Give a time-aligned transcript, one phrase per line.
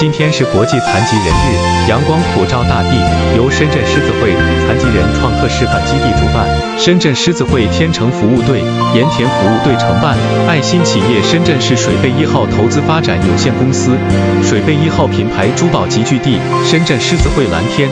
[0.00, 2.88] 今天是国际残疾人日，阳光普照大地，
[3.36, 4.32] 由深圳狮子会
[4.66, 8.60] 残疾人创客示范基地主办，深圳狮子会天成服务队、
[8.94, 10.16] 盐田服务队承办，
[10.48, 13.90] 爱心企业深圳市水贝一号投资发展有限公司、
[14.42, 17.86] 水贝一号品牌珠宝集聚地、深圳狮子会蓝天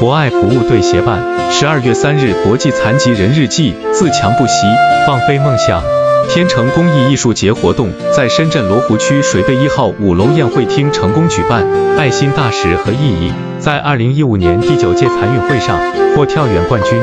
[0.00, 1.22] 博爱服务队协办。
[1.52, 4.66] 十二月三日国际残疾人日暨自强不息，
[5.06, 6.03] 放飞梦想。
[6.34, 11.64] 天成公益艺术节活动在深圳罗湖区水贝一号五楼宴会厅成功举办，
[11.96, 15.78] 爱心大使和意义在二零一五年第九届残运会上
[16.16, 17.00] 获跳远冠军，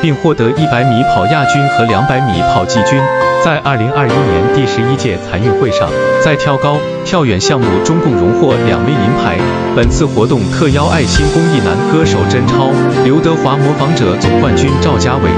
[0.00, 3.00] 并获得一百米跑亚军和两百米跑季军。
[3.44, 5.88] 在二零二一年第十一届残运会上，
[6.24, 9.38] 在跳高、跳远项目中共荣获两枚银牌。
[9.76, 12.72] 本次活动特邀爱心公益男歌手甄超、
[13.04, 15.30] 刘德华模仿者总冠军赵家伟、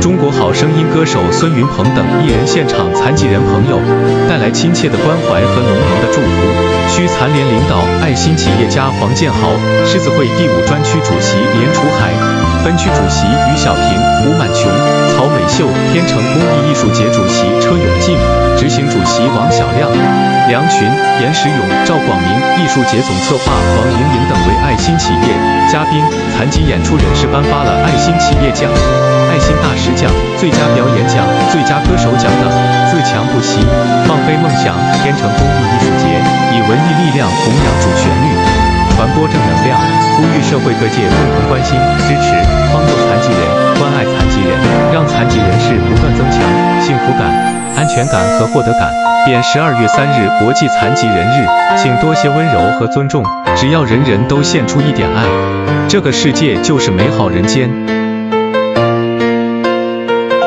[0.00, 3.78] 中国好声音歌手孙云鹏等艺人现场残疾人朋友，
[4.26, 6.28] 带来亲切的关怀和浓浓的祝福。
[6.90, 9.52] 区残联领导、爱心企业家黄建豪、
[9.84, 11.36] 狮子会第五专区主席、
[12.84, 13.96] 区主席于小平、
[14.28, 14.68] 吴满琼、
[15.16, 18.12] 曹美秀、天成公益艺术节主席车永进、
[18.60, 19.88] 执行主席王小亮、
[20.52, 20.84] 梁群、
[21.16, 22.28] 严石勇、赵广明，
[22.60, 25.32] 艺术节总策划王莹莹等为爱心企业
[25.72, 26.04] 嘉宾、
[26.36, 28.68] 残疾演出人士颁发了爱心企业奖、
[29.32, 32.52] 爱心大使奖、最佳表演奖、最佳歌手奖等。
[32.92, 33.64] 自强不息，
[34.04, 36.04] 放飞梦想，天成公益艺术节
[36.52, 38.28] 以文艺力量弘扬主旋律，
[38.92, 39.80] 传播正能量，
[40.16, 41.76] 呼吁社会各界共同关心、
[42.06, 42.34] 支持、
[42.72, 43.42] 帮助残疾人，
[43.78, 44.54] 关爱残疾人，
[44.92, 46.40] 让残疾人士不断增强
[46.80, 47.28] 幸福感、
[47.76, 48.92] 安全感和获得感。
[49.24, 53.24] 点十二月三日国际残疾人日，请多些温柔和尊重，
[53.56, 55.24] 只要人人都献出一点爱，
[55.88, 58.03] 这个世界就是美好人间。